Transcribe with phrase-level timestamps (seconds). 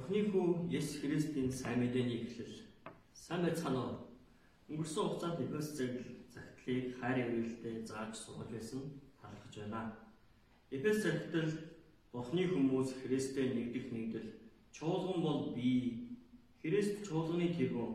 [0.00, 2.64] Бурхны хүү Есүс Христийн сайн мэдээний эхлэл.
[3.12, 3.96] Сайн байцгаана уу?
[4.72, 8.80] Өнгөрсөн хугацаанд Эфес зэрэг загтлыг хайр ивэлтэй зааж суулж байсан
[9.20, 9.92] талархаж байна.
[10.70, 11.52] Эфес загтал
[12.12, 14.28] Бурхны хүмүүс Христтэй нэгдэх нэгдэл
[14.72, 16.16] чуулган бол бие.
[16.62, 17.92] Христ чуулганы тэргүүн.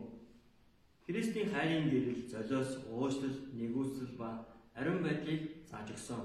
[1.09, 4.45] Христийн хайрын гэрэл золиос уушлал, нэгүсэл ба
[4.77, 6.21] ариун байдлыг зааж өгсөн.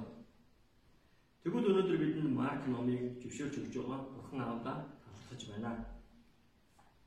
[1.41, 5.00] Тэгвэл өнөөдөр бидэнд Марк номыг зөвшөөрч өгч байгаа Бурхан Аавда
[5.31, 5.87] талархаж байна.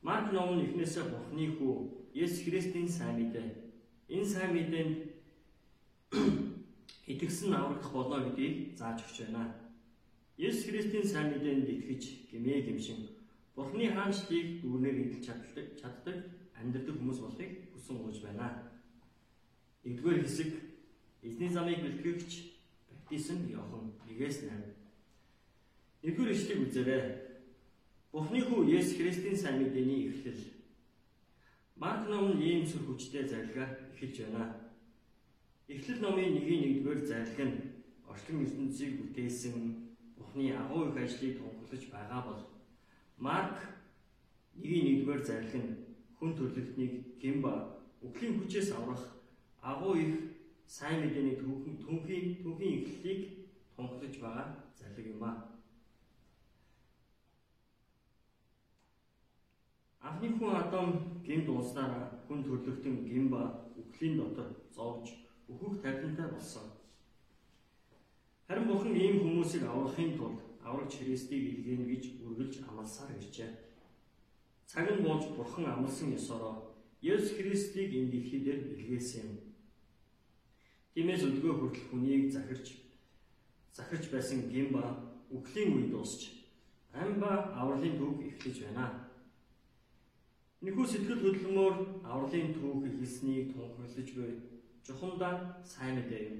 [0.01, 1.73] Марк ном нь эхнээсээ Бурханы хүү
[2.13, 3.47] Есүс Христийн сайн мэдээ.
[4.09, 4.97] Энэ сайн мэдээнд
[7.11, 9.55] итгэсэн аврагдах болно гэдгийг зааж өгч байна.
[10.37, 13.09] Есүс Христийн сайн мэдээнд итгэж гэмээ гимшин
[13.55, 16.17] Бурханы хаанчлыг дүүрнээр идэл чаддаг чаддаг
[16.59, 18.47] амьдрэх хүмүүс болохыг хүсэн ууж байна.
[19.83, 20.51] Нэгдүгээр хэсэг
[21.23, 22.31] эзний замыг бэлтгэгч
[22.89, 24.51] баптизм Иохан 1-8.
[26.03, 27.22] Нэгдүгээр ишлэгийг үзээрэй.
[28.13, 30.41] Бурхны хүү Есүс Христийн сайн мэдээний эхлэл.
[31.81, 34.43] Марк ном нь ийм сүр хүчтэй зарилгаар эхэлж байна.
[35.65, 37.57] Эхлэл номын 1-1-р зарлиг нь
[38.05, 39.57] орчин ертөнцийг бүтээсэн
[40.13, 42.41] Бурхны агуу их ажлыг тунхаглаж байгаа бол
[43.17, 43.57] Марк
[44.61, 45.73] 1-1-р зарлиг нь
[46.21, 49.03] хүн төрлөختнийг гимба үхлийн хүчээс аврах
[49.57, 50.13] агуу их
[50.69, 53.21] сайн мэдээний түүхийн түүхийн түүхийн эхлэлийг
[53.73, 55.52] тунхаглаж байгаа зарлиг юм аа.
[60.23, 60.89] Анхны хүн Адам
[61.25, 65.11] гимд ууснараа хүн төрлөختөн гимба үхлийн дотор зовж
[65.51, 66.63] өөхөх тавилантай болсон.
[68.47, 73.51] Харин Бурхан ийм хүмүүсийг аврахын тулд аврагч Христийг илгээнэ гэж үргэлж амласаар иржээ.
[74.65, 76.71] Цаг нь болж Бурхан амласан ёсороо
[77.01, 79.37] Есүс Христийг энэ дэлхий дээр илгээсэн юм.
[80.95, 82.79] Тиймээс өдгөө хүртэл хүнийг захирч
[83.75, 85.03] захирч байсан гимба
[85.35, 86.47] үхлийн үе дуусч
[86.95, 89.02] амба авралын түүх эхлэж байна.
[90.63, 91.75] Энэхүү сэтгэл хөдлөмөр
[92.07, 94.31] авралын түүх эхэлснийг тунхаглаж буй
[94.87, 96.39] чухамдаа сайн мэдээ юм.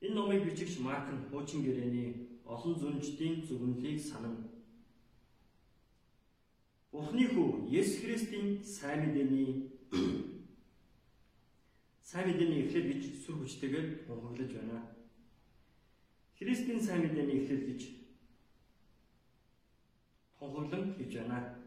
[0.00, 4.48] Энэ номыг бичигч Марк нь хуучин гэрээний олон зүнждийн зөвнөлийг санана.
[6.92, 9.68] Бурхны хүү Есүс Христийн сайн мэдээний
[12.08, 14.80] сайн мэдээний эхлэл гэж сүр хүчтэйгээр тунхаглаж байна.
[16.40, 17.80] Христийн сайн мэдээний эхлэл гэж
[20.40, 21.61] тунхаглан хийж байна.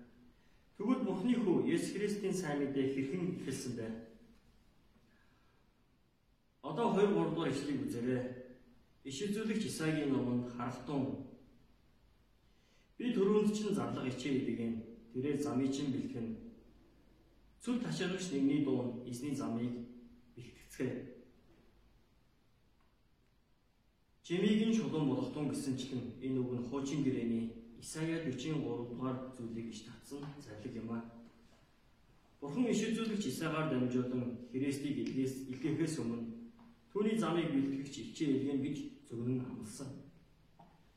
[0.75, 3.87] Тэгвэл Бурхны хүү Есүс Христийн сайн мэдээ хэрхэн эхэлсэн бэ?
[6.63, 8.23] Одоо 2 3 дугаар ишлэгийг үзээрэй.
[9.07, 11.25] Иш үзүүлэгч Исаигийн номонд харалтун
[12.97, 14.73] Би түрүүнд чинь зарлага ичээ идэгэн
[15.11, 16.27] тэрээр замыг чинь бэлтгэн.
[17.59, 19.83] Цүл ташаалагч нэгний дуун эзний замыг
[20.35, 20.93] бэлтгэцгээ.
[24.23, 29.81] Жимийг нь шулуун болготун гэсэнчлэн энэ үг нь хуучин гэрээний Исая 43 дугаар зүйлийг иш
[29.87, 30.99] татсан зарлиг юм а.
[32.41, 36.25] Бурхан иш үзүүлэгч Исагаар дамжуулан Христийг илгээс илгээхээс өмнө
[36.91, 38.77] түүний замыг бэлтгэгч ичээ илгэн гэж
[39.07, 39.89] зөвгөн амласан.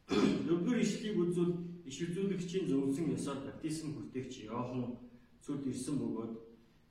[0.47, 1.55] Дөрөвдүгээр ишлийг үзвэл
[1.89, 4.97] иш үзүүлэгчийн зөвнсөн ёсоор баптизм хүртээгч Иохан
[5.45, 6.33] цүлд ирсэн бөгөөд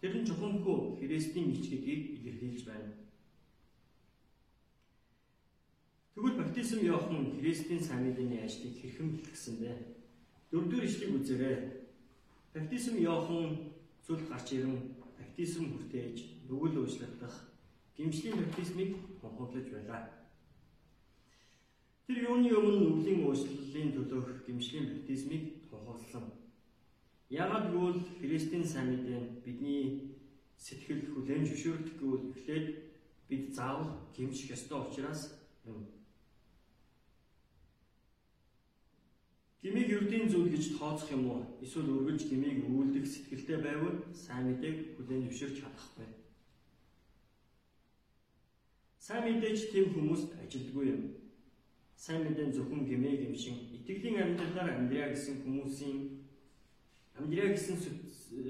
[0.02, 3.07] тэр нь чухамхүү Христийн ич гэдгийг илэрхийлж байна.
[6.18, 9.70] Тэгвэл баптизм Иохан Христийн сайн мэдээний ажлыг хэрхэн бэлтгэсэн бэ?
[10.50, 11.58] Дөрөвдүгээр ишлэгийг үзээрэй.
[12.58, 16.18] Баптизм Иохан зүл гарч ирэн баптизм хүртээж
[16.50, 17.54] нүгэл уучлагдах
[17.94, 20.02] гимшлийн баптизмыг тунхаглаж байлаа.
[22.10, 26.34] Тэр юуны өмнө нүглийн уучлалын төлөөх гимшлийн баптизмыг тунхагласан.
[27.30, 30.18] Яагаад гэвэл Христийн сайн мэдээ бидний
[30.58, 32.68] сэтгэл хүлээн зөвшөөрдөг гэвэл эхлээд
[33.30, 35.97] бид заавал гимших ёстой учраас юм.
[39.68, 41.44] Гимиг ердийн зүйл гэж тооцох юм уу?
[41.60, 46.08] Эсвэл үргэлж гимиг үүлдэх сэтгэлтэй байвал сайн мэдээг хүлээн зөвшөөрч чадахгүй.
[48.96, 51.02] Сайн мэдээж тийм хүмүүст ажилдгүй юм.
[52.00, 56.24] Сайн мэдэн зөвхөн гимээ гимшин итгэлийн амьдралаар амьдраа гэсэн хүмүүсийн
[57.20, 57.76] амьдраа гэсэн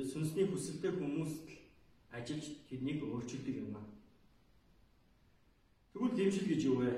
[0.06, 1.50] сүнсний хүсэлтэй хүмүүст
[2.14, 3.90] ажиллаж тэднийг өөрчилдөг юм аа.
[5.94, 6.94] Тэгвэл гимшил гэж юу вэ?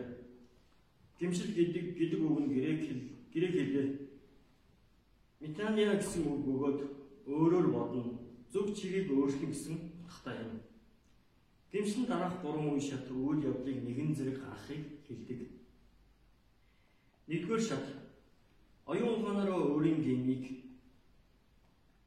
[1.20, 3.02] Гимшил гэдэг гэдэг үг нь грек хэл
[3.32, 3.90] грек хэлээр
[5.40, 6.80] Метания гэсэн үг бөгөөд
[7.32, 8.04] өөрөөр бодно
[8.52, 10.60] зөв чигийг өөрчлөн гэсэн утгатай юм.
[11.72, 15.40] Гэмшин дараах гурван үе шат үйл явдлыг нэгэн зэрэг гаргахыг хэлдэг.
[17.28, 17.86] Нэгдүгээр шат
[18.86, 20.46] оюун ухаанаараа өөрийн гэмийг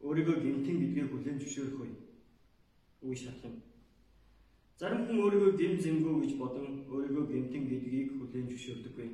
[0.05, 1.88] өөрийгөө гэмтэн гэдгээ хүлээн зөвшөөрөх.
[3.06, 3.56] Үе шат юм.
[4.76, 9.08] Зарим хүн өөрийгөө гэм зэмгөө гэж бодон өөрийгөө гэмтэн гэдгийг хүлээн зөвшөөрдөггүй.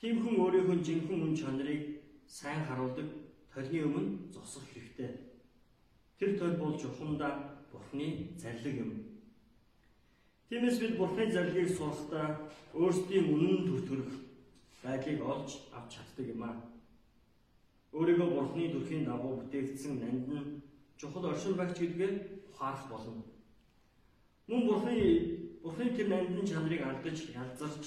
[0.00, 2.01] Тийм хүн өөрийнхөө жинхэнэ үн чанарыг
[2.32, 3.08] сайн харуулдаг
[3.52, 5.10] толны өмнө зогсох хэрэгтэй.
[6.18, 8.92] Тэр толь бол жухамдаа Бурхны зарлиг юм.
[10.48, 14.12] Тиймээс бид Бурхны зарлагыг сурахдаа өөрсдийн үнэн төртгөрөх
[14.82, 16.56] байдлыг олж авч чаддаг юм аа.
[17.92, 20.62] Өөрийгөө Бурхны төрхийн дагуу бүтээгдсэн нанд нь
[20.96, 22.12] чухал оршин багч гэдгээ
[22.48, 23.24] ухаарах болно.
[24.48, 24.96] Мөн Бурхны
[25.62, 27.84] Бурхны тэр нандин чанарыг алдаж ялзарч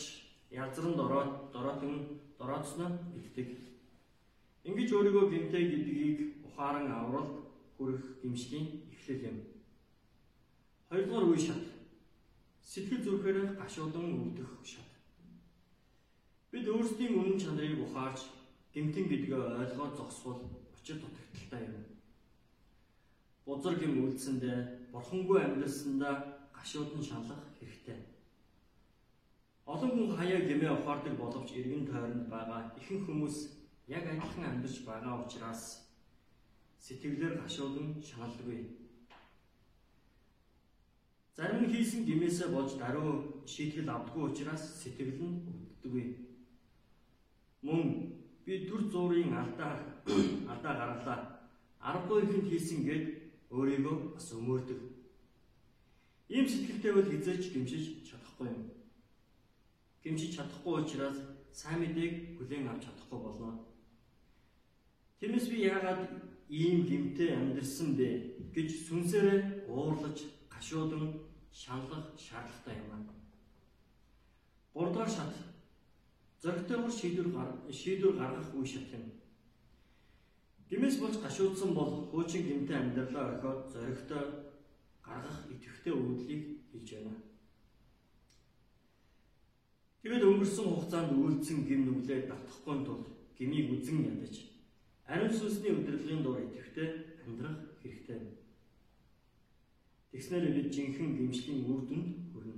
[0.51, 3.75] язранд ороод дороотон дороотсноо игдэг.
[4.65, 6.17] Ингэж өөрийгөө гинтэй гэдгийг
[6.47, 7.45] ухаан авралт
[7.77, 9.38] хүрэх гимшлийн эхлэл юм.
[10.89, 11.63] Хоёрдугаар үе шат.
[12.65, 14.89] Сэтгэл зүрхээр гашуудан өвдөх шат.
[16.50, 18.25] Бид өөрсдийн үнэн чанарыг ухаарч
[18.73, 20.41] гимтэн гэдгээ ойлгоод зогсвол
[20.73, 21.85] очир дутагдaltaй юм.
[23.45, 26.15] Бузар гэм үйлсэндээ бурхангүй амьдралсандаа
[26.57, 28.00] гашуудан шалах хэрэгтэй.
[29.65, 35.25] Олон хүн хаяа гэмээ ухаардаг боловч эргэн тойронд байгаа ихэнх хүмүүс яг адилхан амьдарч байгаа
[35.25, 35.63] учраас
[36.85, 38.59] сэтгэлээр гашуудан шаналдаггүй.
[41.35, 43.09] Зарим нь хийсэн гимээсээ болж даруй
[43.53, 46.05] шийтгэл авдаггүй учраас сэтгэл нь өвддөггүй.
[47.65, 47.83] Мөн
[48.45, 49.71] би төр зуурын алдаа
[50.51, 51.19] алдаа гарлаа.
[51.79, 53.05] Аргагүй ихэнд хийсэн гэд
[53.55, 54.79] өөрийгөө бас өмөрдөг.
[56.35, 58.75] Ийм сэтгэлтэй бол хизээч гимшиж чадахгүй юм
[60.05, 61.17] гэмшиж чадахгүй учраас
[61.51, 63.49] сайн мэдээг хүлээн авч чадахгүй болно.
[65.19, 66.01] Тиймээс би яагаад
[66.50, 68.07] ийм гэмтэй амьдэрсэн бэ
[68.53, 69.39] гэж сүнсээрээ
[69.71, 70.17] уурлаж
[70.51, 71.06] гашуудан
[71.51, 73.01] шаналх шаардлагатай юм аа.
[74.73, 75.33] Гуравдугаар шат
[76.41, 77.29] зөрөгтэйгээр шийдвэр
[77.79, 79.06] шийдвэр гаргах үе шат юм.
[80.69, 84.23] Гэмээс болж гашуудсан бол хуучин гэмтэй амьдралаа орхиод зөрөгтэй
[85.07, 87.15] гаргах идэвхтэй өвдлийг хийж байна.
[90.01, 93.01] Тэгэд өнгөрсөн хугацаанд үйлдсэн гим нүглээ давтахгүй тул
[93.38, 94.54] гмийг үзэн ядаж
[95.07, 96.89] ариун сүнсний удирдлагын дор идэвхтэй
[97.25, 98.19] амьдрах хэрэгтэй.
[100.11, 102.55] Тэгснээр бид жинхэнэ гимшлийн үр дүнд хүрнэ.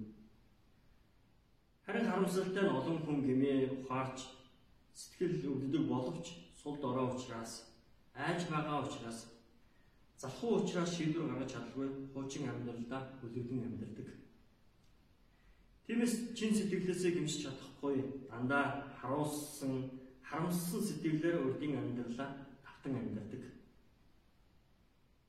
[1.85, 4.19] Харин харамсалтай нь олон хүн гмээ ухаарч
[4.93, 7.67] сэтгэл өвддөг боловч сул дорой учраас
[8.13, 9.19] айж байгаа учраас
[10.17, 14.07] залхуу учраас шийдвэр гаргаж чадалгүй хуучин амьдралдаа хүлэгдэн амьдардаг.
[15.85, 18.65] Тиймээс чин сэтгэлээсээ гимшиж чадахгүй дандаа
[18.99, 19.96] харуулсан
[20.29, 22.29] харамссан сэтгэлээр урдын амьдралаа
[22.63, 23.43] тавтан амьдардаг.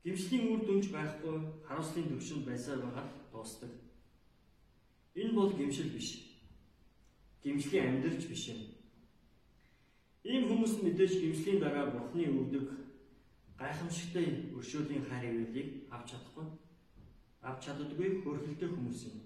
[0.05, 1.37] Гимшлийн үр дүнж байхгүй
[1.67, 3.71] харуулслын төвшөнд байсаар байгаа дуустдаг.
[5.15, 6.09] Энэ бол гимшил биш.
[7.43, 8.61] Гимшлийн амьдралч биш юм.
[10.25, 12.67] Ийм хүмүүс мэдээж гимшлийн дараа бурхны өгдөг
[13.59, 16.47] гайхамшигтай өршөөлийн хайр ивэлийг авч чадахгүй
[17.43, 19.19] авч чаддаггүй хөрхөлтэй хүмүүс юм.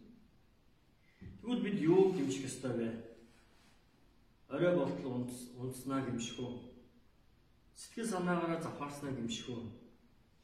[1.41, 3.12] Тэгвэл бид юу гимших ёстой вэ?
[4.53, 5.25] Орой болтол
[5.61, 6.53] унтснаа гимших үү?
[7.75, 9.65] Сэтгэл санаагаараа завхаарснаа гимших үү?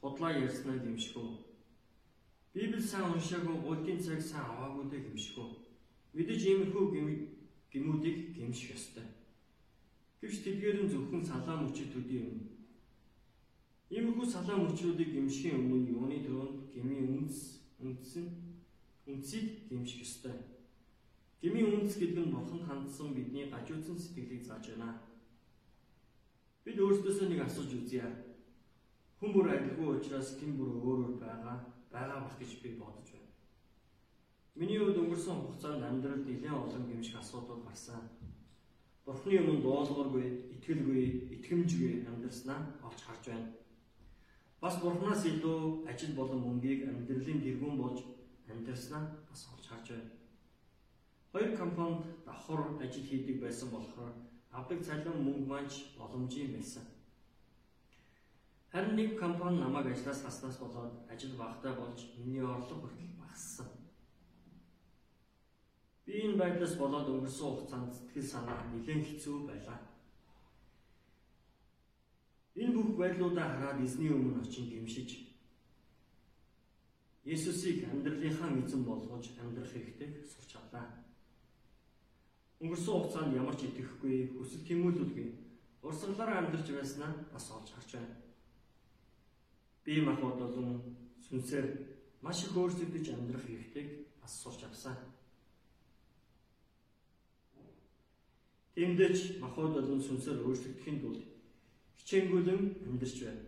[0.00, 1.30] Худлаа ярьснаа гимших үү?
[2.54, 5.50] Библи сайн уншаагүй гудгийн цаг сайн аваагүй дэ гимших үү?
[6.16, 6.84] Мэдээж иймэрхүү
[7.68, 9.04] гимүүдийг гимших ёстой.
[10.24, 12.40] Гэвч тэдгээр нь зөвхөн салаа мөчөдүүдийн юм.
[13.92, 18.26] Иймэрхүү салаа мөчрүүдийг гимшихийн өмнө юуны төрөнд гмийн үндэс үндсэн
[19.04, 20.57] үндсийг гимших ёстой.
[21.38, 24.98] Гмийн үндэс гэдэг нь бурханд хандсан бидний гажуудсан сэтгэлийг зааж байна.
[26.66, 28.02] Бид өөрсдөөсөө нэг асууж үзье.
[29.22, 31.56] Хүн бүр адилгүй учраас гин бүр өөрөөр байгаа
[31.94, 33.30] байгаа бах гэж би бодож байна.
[34.58, 38.02] Миний хувьд өнгөрсөн хугацаанд амьдралд нэлээд олон гэмшиг асуудал гарсан.
[39.06, 40.26] Бурхны өмнө дуулуургүй,
[40.58, 41.02] итгэлгүй,
[41.38, 43.54] итгэмжгүй амьдрснаа олж харж байна.
[44.58, 48.02] Бас Бурханаас илүү ажил болон мөнгийг амьдралын дэргүүн болж
[48.50, 50.17] амьдрснаа бас олж харж байна.
[51.38, 54.12] Хоёр компанид давхар ажил хийдэг байсан болохоор
[54.50, 56.82] авдаг цалин мөнгө маань боломжийн байсан.
[58.72, 63.66] Харин нэг компани намайг ажлаас хаснаас болоод ажил багтаа болж миний орлого хүртэл багассан.
[66.04, 69.78] Би энэ байдлаас болоод өнгөрсөн хугацаанд сэтгэл санаа нэлээд хэцүү байлаа.
[72.56, 75.10] Энэ бүх байдлуудаа хараад эзний өмнө очин гимшиж
[77.24, 81.07] Есүсийг амьдралынхаа эзэн болгож амьдрах хэрэгтэй сурч авлаа.
[82.58, 85.48] Өнгөрсөн хугацаанд ямар ч итгэхгүй, хүсэл тэмүүлүүлгүй
[85.82, 88.16] урсгалаараа амьдарч байснаа бас олж харж байна.
[89.84, 90.82] Би махбод болон
[91.26, 91.66] сүнсээр
[92.22, 93.88] маш их өөрсдөж амьдрах хэрэгтэйг
[94.20, 94.96] бас сурч авсан.
[98.74, 101.22] Тэмдэж махбод болон сүнсээр өөрчлөгдөхийн тулд
[101.98, 103.44] хичээнгүйлэн амьдарч байна.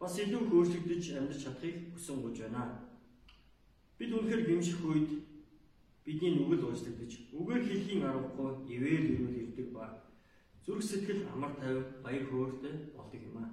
[0.00, 2.62] Бас илүү өөрчлөгдөж амьдарч чадахыг хүсэн гож байна.
[3.98, 5.10] Бид үнэхээр гимших үед
[6.04, 9.84] бидний нүгэл уучлагдаж үгээр хэлхийн аргагүй ивэл ирүүл ирдэг ба
[10.64, 13.50] зүрх сэтгэл амар тайв баяр хөөртэй болдог юм аа.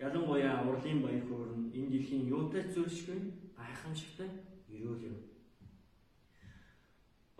[0.00, 3.18] Ялангуяа урлын баяр хөөр нь энэ дэлхийн юутай зөрчгүй
[3.56, 4.28] гайхамшигтай
[4.76, 5.16] ерөөл юм.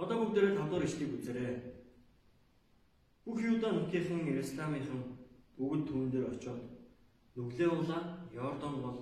[0.00, 1.56] Одоо бүгдээрээ тавдугаар ишлийг үзээрэй.
[3.24, 5.20] Бүх Юда нутгийн Иерусалимын
[5.56, 6.60] бүгд түүн дээр очиод
[7.36, 8.98] нүглээ улаа Йордан гол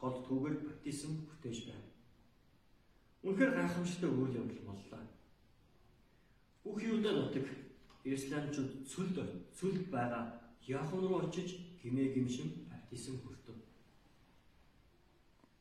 [0.00, 1.89] гол түүгээр баптизм бүтээж байна.
[3.22, 5.02] Үнэхээр гайхамшигтай үйл явдал боллоо.
[6.64, 7.46] Бүх Юда нутаг
[8.04, 9.16] Иерусалимчууд цүлд
[9.52, 11.48] цүлд байгаа Яахан руу очиж
[11.82, 13.56] гимээ гимшин баптизм хүртэв.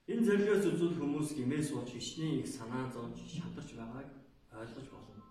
[0.07, 4.07] Энэ зэрлэгээс үзвэл хүмүүс гимээ сууж хичнээн их санаа зовж шадарч байгааг
[4.55, 5.23] ойлгож болно.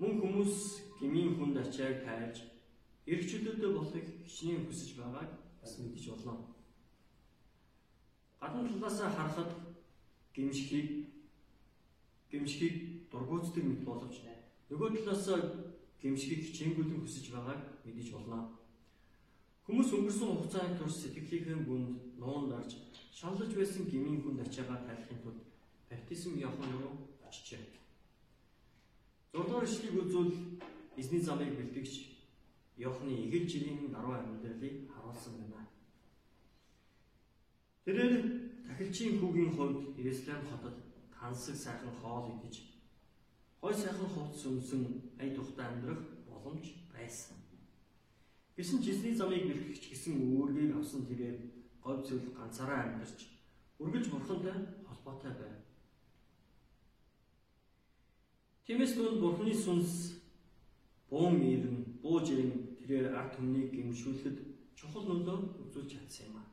[0.00, 0.54] Мөн хүмүүс
[1.00, 2.36] гмийн хүнд ачааг тайлж
[3.08, 6.52] эргчлөөдөө болохыг хичнээн хүсэж байгааг бас мэдэж болно.
[8.40, 9.50] Гадна талаас харахад
[10.34, 11.06] гимшгийг
[12.30, 12.74] гимшгийг
[13.10, 14.16] дургуутдаг мэт боловч
[14.70, 15.26] нөгөө талаас
[16.02, 18.56] гимшгийг хичээнгүйлэн хүсэж байгааг мэдэж болно.
[19.66, 22.78] Хүмүүс өнгөрсөн хугацааны турш сэтгэлийнхээ гүнд нуун дарж
[23.12, 25.40] шалж байсан гмийн хүнд ачаагаа тайлахын тулд
[25.90, 26.94] баптизм явах руу
[27.26, 27.60] очжээ.
[29.34, 30.34] 6 дугаар ишлэгийг үзвэл
[30.96, 32.10] эзний замыг бэлтгэж
[32.80, 35.68] Йохны игэл жилийн даруй амьдралыг харуулсан байна.
[37.84, 40.76] Тэрээр тахилчийн хүүгийн хувьд Иерусалим хотод
[41.10, 42.54] тансаг сайхан хоол идэж
[43.60, 44.82] гой сайхан хувцс өмсөн
[45.18, 47.36] ая тухтай амьдрах боломж байсан.
[48.56, 51.38] Гэсэн эзний замыг бэлтгэж гэсэн үүргийг авсан тэрээр
[51.82, 53.18] говь зүйл ганцаараа амьдарч
[53.82, 55.58] үргэлж бурхантай холбоотой байв.
[58.64, 60.22] Тиймээс түнд Бурхны сүнс
[61.10, 64.38] буун ирэн, бууж ирэн тэрээр ард түмнийг гимшүүлэхэд
[64.78, 66.49] чухал нөлөө үзүүлж чадсан юм а.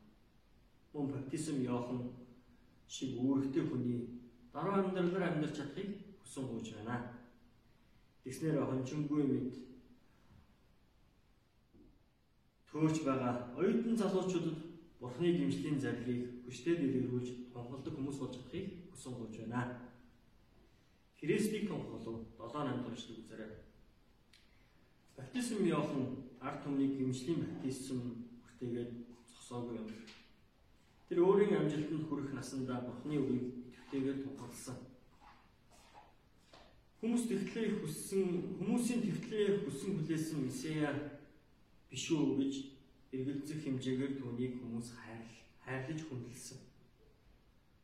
[0.98, 2.10] Мөн баптизм Иохан
[2.90, 4.00] шиг үүрэгтэй хүний
[4.52, 6.96] дараа амьдралаар амьдарч чадахыг хүсэн гуйж байна.
[8.24, 9.54] Тэгснээр хончингүй мэд
[12.66, 14.58] төөж байгаа оюутан залуучуудад
[14.98, 19.62] Бурхны гимшлийн зарилыг хүчтэй дэлгэрүүлж тунхалдаг хүмүүс болж чадахыг хүсэн гуйж байна.
[21.20, 23.52] Христийг тунхаглав 7 8 дахь эшлэг үзээрэй.
[25.16, 26.02] Баптизм Иохан
[26.42, 27.98] ард түмний гимшлийн баптизм
[28.42, 28.90] хүртээгээд
[29.30, 29.86] зогсоогүй юм.
[31.08, 34.76] Тэр өөрийн амжилтанд хүрэх насандаа Бурхны үгийг идэвхтэйгээр тунхагласан.
[37.00, 38.24] Хүмүүс тэгтлээ хүссэн
[38.60, 40.92] хүмүүсийн тэгтлээ хүссэн хүлээсэн Месиа
[41.88, 42.54] биш үү гэж
[43.16, 45.24] эргэлзэх хэмжээгээр түүнийг хүмүүс хайр
[45.64, 46.58] хайрлаж хүндэлсэн.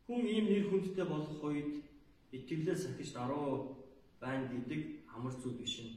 [0.05, 1.81] Хүн ийм нэр хүндтэй болох үед
[2.29, 3.81] итгэлээ сахиж даруу
[4.21, 5.97] байна гэдэг амар зүйл биш юм.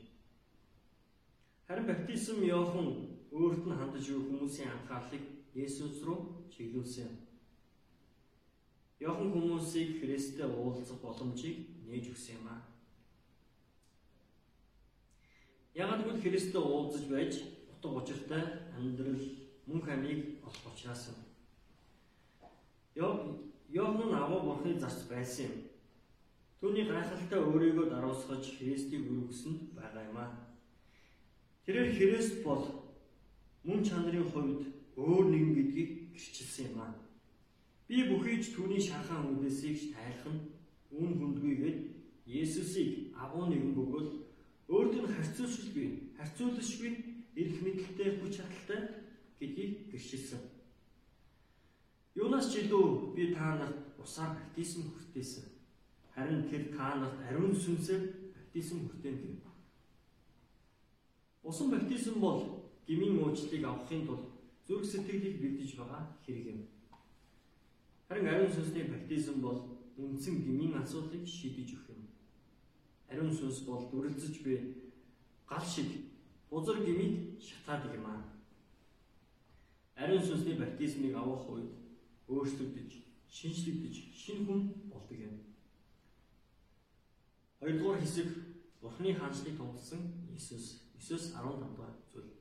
[1.68, 2.88] Харин баптизм Иохан
[3.36, 6.20] өөрт нь хандаж буй хүмүүсийн анхаарлыг Есүс рүү
[6.54, 7.16] чиглүүлсэн юм.
[9.02, 12.62] Иохан хүмүүсийг Христтэй уулзах боломжийг нээж өгсөн юм аа.
[15.74, 17.34] Ягаад гэвэл Христтэй уулзаж байж
[17.74, 18.44] утга учиртай
[18.78, 19.22] амьдрал
[19.66, 21.20] мөнх амийг олох учраас юм.
[23.70, 25.58] Иохан аваа бурхны зарц байсан юм.
[26.62, 30.32] Түүний гайхалтай өөрийгөө даруусгаж Христийг өргөсөнд байгаа юм аа.
[31.66, 32.66] Тэрээр Христ бол
[33.64, 36.94] мөн чанарын хувьд өөр нэгэн гэдгийг гэрчилсэн юм аа.
[37.88, 40.42] Би бүхийж түүний шархан үдээсийг тайлах нь
[40.92, 41.80] үн хүндгүйгээд
[42.28, 44.10] Есүсийг агуу нэгэн бөгөөл
[44.68, 45.88] өөрт нь харьцуулшгүй,
[46.18, 46.92] харьцуулшгүй
[47.40, 48.82] эрх мэдэлтэй хүч чадалтай
[49.40, 50.42] гэдгийг гэрчилсэн.
[52.18, 55.46] Юунаас ч илүү би та нарт усаар баптизм хүртээсэн.
[56.12, 59.46] Харин тэр та нарт ариун сүнсээр баптизм хүртэн гэв.
[61.48, 62.42] Усан баптизм бол
[62.90, 64.37] гмийн уучлалыг авахын тулд
[64.68, 66.62] зүрх сэтгэлийг бэлдэж байгаа хэрэг юм.
[68.08, 69.60] Харин ариун сүнсний баптизм бол
[69.98, 72.04] үндсэн гмийн асуудлыг шийдэж өгөх юм.
[73.08, 74.58] Ариун сүнс бол дүрлзэж буй
[75.48, 76.12] гал шиг
[76.50, 78.24] бузар гмийг шатаадаг юм аа.
[79.96, 81.72] Ариун сүнсний баптизмыг авах үед
[82.28, 82.92] өөрчлөгдөж,
[83.32, 85.40] шинжлэгдэж, шинэ хүн болдог юм.
[87.60, 88.28] Хоёрдугаар хэсэг
[88.82, 92.37] Бурхны хаанчлыг тунгалсан Иесус 9:15 дугаар зүйл.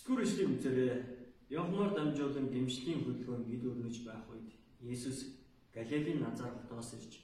[0.00, 1.04] Эсвэл ишлийг үзээрэй.
[1.50, 4.48] Явмаар дамжуулан гимшлийн хөдөлгөөн гид өрнөж байх үед
[4.80, 5.36] Иесус
[5.74, 7.20] Галилийн Назар хотоос ирж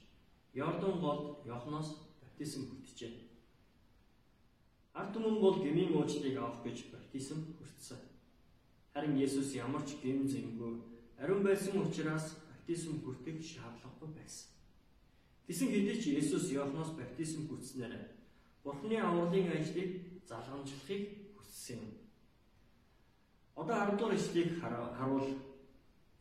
[0.53, 1.89] Йордан голд Йоханоос
[2.21, 3.13] баптизм хүртжээ.
[4.93, 7.97] Ард түмэн бол гмийн уучлалыг авах гэж баптизм хүртсэн.
[8.93, 10.73] Харин Есүс ямар ч гэм зэмгүй
[11.17, 14.53] ариун байсан учраас баптизм хүртэх шаардлагагүй байсан.
[15.49, 18.05] Гэсэн хэдий ч Есүс Иоханоос баптизм хүртснээр
[18.61, 22.06] Бурхны авралын ажлыг залгамжлахыг хүссэн юм.
[23.57, 25.29] Одоо 10 дугаар ишлэгийг харуул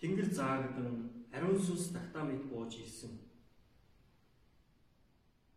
[0.01, 3.13] Тэнгэр заагдан ариун сүнс тагтаа мэд бууж ирсэн.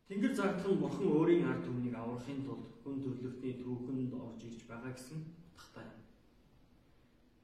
[0.07, 5.19] Тэнгэр загдхан бурхан өөрийн ард түмнийг аврахын тулд хүн төрлөختний түүхэнд орж ирж байгаа гэсэн
[5.55, 5.87] утгатай.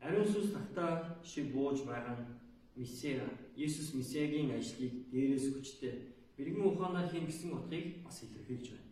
[0.04, 0.92] Ариун сүнс тагтаа
[1.24, 2.28] шиг бууж байгаа нь
[2.76, 3.24] Месиа,
[3.56, 5.96] Есүс Месиагийн ажлыг дээрээс хүчтэй
[6.36, 8.92] бэргэн ухаанаар хийн гэсэн утгыг бас илэрхийлж байна.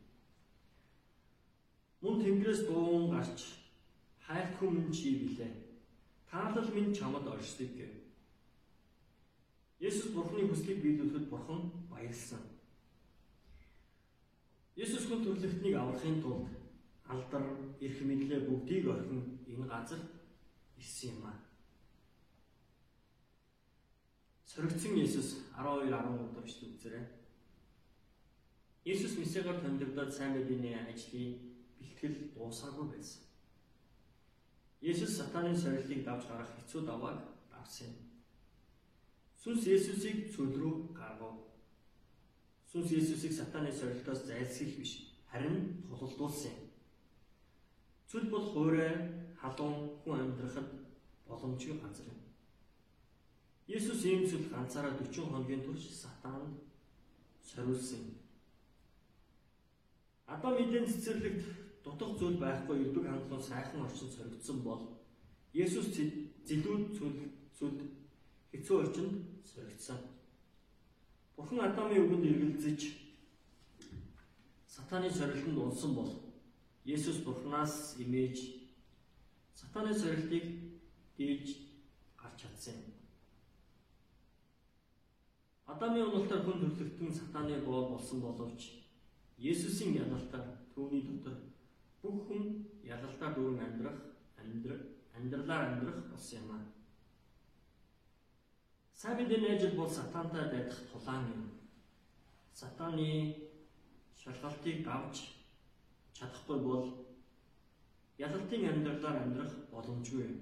[2.01, 3.62] Мөн Тэнгэрээс дуун гарч
[4.27, 5.51] хайрт хүмүн чи билээ.
[6.29, 7.91] Таалал минь чамд оршдог гэв.
[9.79, 12.39] Есүс Бурхны хүслийг биелүүлэхэд Бурхан баярлсан.
[14.75, 16.47] Есүс хүн төрлөختнийг аврахын тулд
[17.05, 17.43] алдар,
[17.83, 19.99] эрх мэдлээ бүгдийг орхин энэ газар
[20.79, 21.37] ирсэн юм аа.
[24.47, 27.05] Соригдсон Есүс 12 13 дурч үзээрэй.
[28.85, 31.37] Есүс Месиагаар томилогдоод сайн мэдээний ажлыг
[31.77, 33.32] бэлтгэл дуусаагүй байсан.
[34.83, 37.23] Есүс сатананы сорилтыг давж гарах хэцүү давааг
[37.55, 38.03] авсан юм.
[39.39, 41.39] Сүнс Есүсийг цөл рүү гаргав
[42.73, 46.69] Сүнс Иесусыг сатаны сорилтоос зайлсхийх биш, харин тулалдуулсан юм.
[48.09, 48.95] Цүл бол хуурай,
[49.37, 50.69] халуун хүн амьдрахад
[51.27, 52.19] боломжгүй газар юм.
[53.67, 56.57] Иесус ийм зүйл ганцаараа 40 хоногийн турш сатаанд
[57.45, 58.17] сорилсан юм.
[60.25, 64.81] Адам эдийн цэцэрлэгт дутх зүйл байхгүй эрдэг хандлуун сайхан орчин соригдсон бол
[65.53, 65.87] Есүс
[66.47, 67.77] зэлүүд зүйл
[68.51, 69.13] хэцүү орчинд
[69.45, 69.99] соригдсан.
[71.35, 72.81] Бурхан Адамын үгэнд эргэлзэж
[74.67, 76.11] сатаны сорилтонд унсан бол
[76.85, 78.37] Есүс Бурханаас имэж
[79.53, 80.45] сатаны сорилтыг
[81.17, 81.45] дээж
[82.17, 82.93] гарч чадсан юм.
[85.65, 88.61] Адамын уналтаар хүн төрлөختөн сатаны гол болсон боловч
[89.37, 91.52] Есүсийн ялалтаар түүний дотор
[92.03, 92.43] бүх хүн
[92.83, 93.99] ялалтаар дүүрэн амьдрах,
[95.15, 96.65] амьдралаар амьдрах болсон юм аа.
[98.99, 101.43] Сайн мэдээний ажил бол сатантай дайдах тулаан юм.
[102.59, 103.09] Сатаны
[104.21, 105.15] шалгалтыг авч
[106.17, 106.85] чадахгүй бол
[108.17, 110.35] ялалтын амьдралаар амьдрах боломжгүй юм.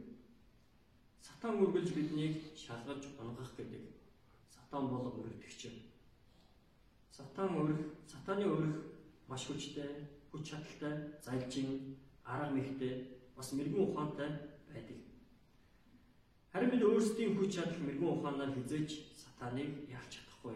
[1.21, 3.83] Сатан үргэлж биднийг шалгаж унгах гэдэг.
[4.49, 5.77] Сатан бол өрөвдөгч юм.
[7.17, 7.81] Сатан өрөх,
[8.11, 8.75] сатаны өрөх
[9.29, 14.29] маш хүчтэй, хүч чадалтай, залжин, арга мэхтэй, бас мэрэгэн ухаантай
[14.71, 14.97] байдаг.
[16.51, 18.89] Харин бид өөрсдийн хүч чадал мэрэгэн ухаанаар хизээч
[19.19, 20.55] сатаныг ялж чадахгүй.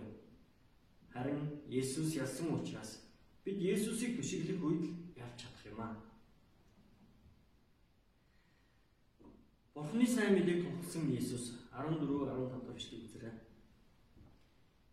[1.11, 3.03] Харин Есүс ялсан учраас
[3.43, 4.83] бид Есүсийг бишиглэх үед
[5.15, 5.95] ялж чадах юм аа.
[9.73, 13.35] Бурхны сайн мэдээг тунхагсан Есүс 14 15 дууштай үзэрэй.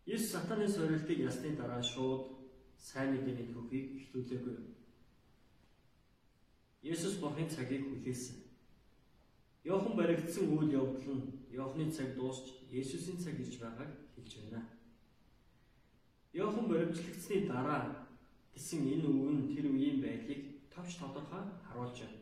[0.05, 2.32] Есүс сатаны сорилтыг ясны дараа шууд
[2.77, 4.57] сайн мэдээний төвхийг ихлүүлээгүй.
[6.83, 8.43] Есүс Бурхны цагийг хүлээсэн.
[9.63, 14.61] Йохан баригдсан үйл явдал нь Йохны цаг дуусч Есүсийн цаг ирж байгааг хэлж байна.
[16.33, 18.09] Йохан баримтлагдсны дараа
[18.53, 20.41] гэсэн энэ үг нь тэр үеийн байдлыг
[20.73, 22.19] товч тодорхой харуулж байна.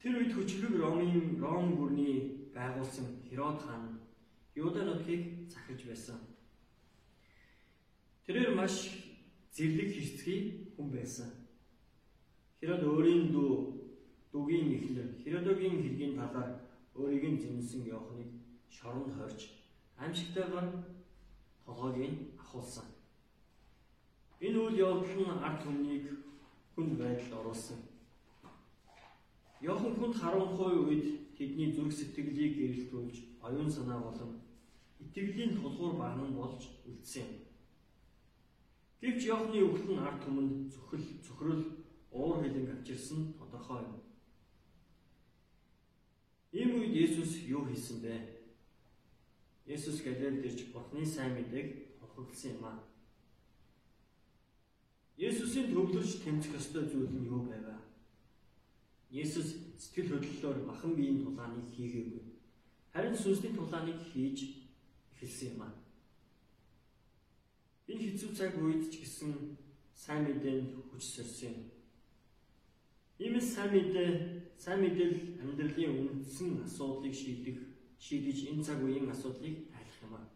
[0.00, 4.00] Тэр үед хүчрэг Ромын Ром гүрний байгуулсан Херод хаан
[4.54, 6.16] Юда нутгийг захиж байсан.
[8.26, 8.74] Тэрээр маш
[9.54, 10.40] зэрлэг хэрцгий
[10.74, 11.30] хүн байсан.
[12.58, 13.50] Херод өөрийн дүү
[14.32, 16.50] Дүгийн эхлэр Херодогийн хэргийн талаар
[16.98, 18.30] өөрийг нь зэмлсэн Йоханыг
[18.68, 19.40] шоронд хорж
[20.02, 20.68] аимшигтайгаар
[21.64, 22.86] толгойг нь ахуулсан.
[24.42, 26.04] Энэ үйл явдал нь ард түмнийг
[26.74, 27.78] хүнд байдалд оруулсан.
[29.62, 31.06] Йохан хүнд харанхуй үед
[31.38, 34.32] тэдний зүрх сэтгэлийг гэрэлтүүлж оюун санаа болон
[34.98, 37.45] итгэлийн тулгуур багнан болж үлдсэн юм.
[39.00, 41.64] Гэвч Йохны үгэл нь ард түмэнд зөвхөл зөвхрөл
[42.10, 44.00] уур хилэн авчирсан тодорхой юм.
[46.52, 48.14] Ийм үед Есүс юу хийсэн бэ?
[49.68, 52.80] Есүс Галилед ирж Бурхны сайн мэдээг тунхагласан юм аа.
[55.16, 57.66] Есүсийн төвлөрч тэмцэх ёстой зүйл нь юу байв?
[59.12, 62.24] Есүс сэтгэл хөдлөлөөр махан биеийн тулааныг хийгээгүй.
[62.92, 64.38] Харин сүнсний тулааныг хийж
[65.12, 65.85] эхэлсэн юм аа.
[67.86, 69.32] Энэ хэцүү цаг үед ч гэсэн
[69.94, 71.58] сайн мэдээнд хүч сорсон юм.
[73.22, 74.10] Ийм сайн мэдээ,
[74.58, 77.58] сайн мэдээлэл амьдралын үндсэн асуудлыг шийдэх,
[78.02, 80.26] шийдэж энэ цаг үеийн асуудлыг тайлах юм аа.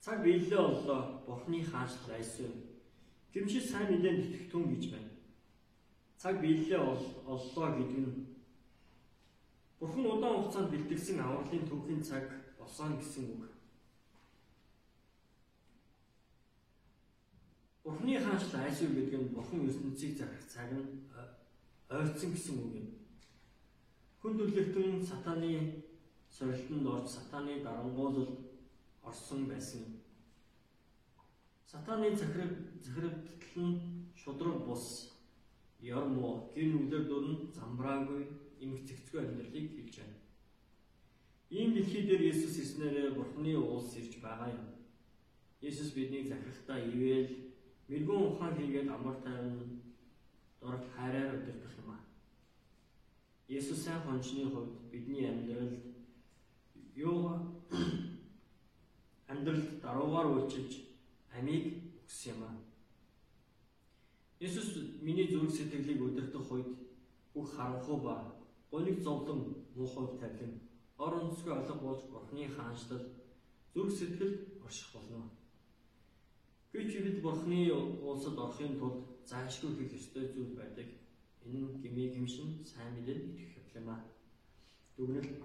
[0.00, 2.52] Цаг биелээ боллоо, Бурхны хаанчлал айсан.
[3.32, 5.12] Гэмшил сайн мэдээнд итгэх түн гэж байна.
[6.16, 6.80] Цаг биелээ
[7.28, 8.36] оллоо гэдэг нь
[9.78, 12.24] Бурхан удаан хугацаанд бэлтгэсэн авралын түүхийн цаг
[12.58, 13.55] болсон гэсэн үг.
[17.86, 21.06] Бурхны хаанчлал айсуу гэдэг нь бурхан ертөнцийг зарах цаг нь
[21.86, 22.88] ойрцсон гэсэн үг юм.
[24.18, 25.86] Хүн төрлөختөн сатаны
[26.26, 28.42] сорилтонд орж сатаны дарангуулал
[29.06, 29.92] орсон байсан юм.
[31.70, 35.14] Сатаны захираг захирагдтал нь шудраг бус
[35.78, 38.26] ёр муу гэр нүглэр дөрн замбраагүй
[38.66, 40.18] эмх цэгцгүй амьдралыг хэлж байна.
[41.54, 44.66] Ийм дэлхий дээр Есүс ирснээр Бурхны улс ирж байгаа юм.
[45.62, 47.46] Есүс биднийг захирахтаа ивэл
[47.88, 49.80] мэрэгүн ухаан хийгээд амар тайван
[50.60, 52.02] дорог хайраар өдөртөх юм аа.
[53.48, 55.74] Есүс сайн хончны хувьд бидний амьдралд
[56.94, 57.18] юу
[59.32, 60.72] амьдралд даруугаар үйлчилж
[61.36, 61.64] амийг
[62.02, 62.56] өгсөн юм аа.
[64.40, 64.68] Есүс
[65.06, 66.68] миний зүрх сэтгэлийг өдөртөх үед
[67.34, 68.14] бүх харанхуй ба
[68.70, 69.40] гониг зовлон
[69.76, 70.60] муухай тавилан
[70.98, 73.04] орон нутгийн олонх болж Бурхны хаанчлал
[73.72, 75.30] зүрх сэтгэл орших болно.
[76.76, 77.72] Гэвч бид Бурхны
[78.04, 80.88] улсад орохын тулд заашгүй хийх ёстой зүйл байдаг.
[81.44, 84.04] Энэ нь гмээ гимшин сайн мэдээд итгэх юм аа.
[84.96, 85.40] Дүгнэл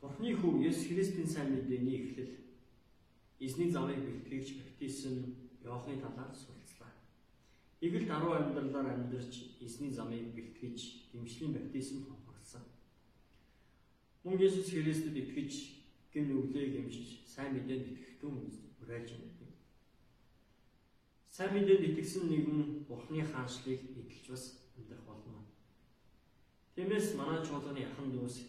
[0.00, 2.32] Бурхны хүү Есүс Христийн сайн мэдээний эхлэл
[3.44, 6.96] эзний замыг бэлтгэгч баптизм Иохны талаар суралцлаа.
[7.84, 12.08] Игэл даруй амьдралаар амьдарч эзний замыг бэлтгэж дэмжлийн баптизм
[14.24, 15.52] Мөн Есүс Христэд итгэж
[16.12, 18.32] гин нүглээ гэмшиж сайн мэдээнд итгэхтэн
[18.80, 19.37] уриалж байна.
[21.38, 25.46] Сайн мэдээнд итгэсэн нэгэн Бурхны хаанчлыг эдэлж бас амьдрах болно.
[26.74, 28.42] Тиймээс манай чуулганы яхан дүүс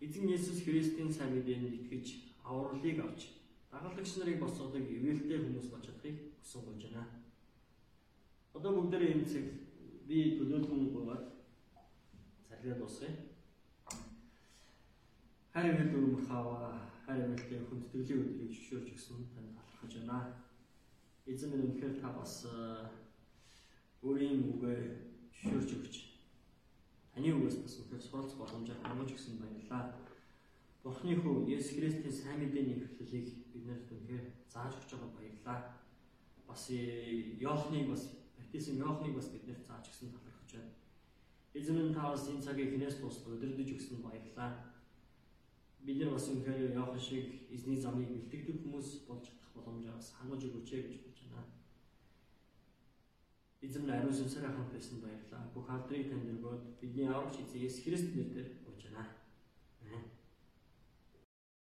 [0.00, 3.36] эзэн Есүс Христийн сайн мэдээнд итгэж авралыг авч
[3.68, 7.04] дагалдагч нарыг босгодог ивэлтэй хүмүүс болж чадахыг хүсэн гож байна.
[8.56, 9.46] Одоо бүгдээрээ цаг
[10.08, 11.24] би төлөөлгөн гуйгаад
[12.48, 13.12] цахилгаан дуусгая.
[15.52, 20.45] Хайр эвэл дөрөв хава хайр эвэлтэй хүндтгэлийн өдрийг зөвшөөрж өгсөн танд талархаж байна.
[21.26, 22.46] Эзэн минь үнэхээр та бас
[24.06, 24.78] өөрийн үгээ
[25.34, 25.94] зөвшөөрж өгч
[27.10, 29.84] таны үгээс бас үнэхээр суралцах боломжоор хамгааж өгсөн баярлалаа.
[30.86, 35.58] Бурхны хүү Есүс Христийн сайн мэдээний эхлэлийг биднэрт үнэхээр зааж өгч байгаа баярлалаа.
[36.46, 38.02] Бас Иохныг бас
[38.38, 40.78] баптизм Иохныг бас биднэрт зааж өгсөн талархаж байна.
[41.58, 44.76] Эзэн минь та бас энэ цагийг хинээс тусад удирдах өгсөн баярлалаа
[45.86, 50.70] бид нар бас үнэхээр Иохан шиг эзний замыг бэлтгэдэг хүмүүс болж чадах боломжоос хангаж өгөөч
[50.70, 51.52] гэж бодож байна.
[53.62, 55.50] Эзэн ариун сүнсээр хамт байсан баярлалаа.
[55.54, 59.15] Бүх алдрыг танд өргөөд бидний аврагч эзэн Есүс Христ нэрээр болж байна.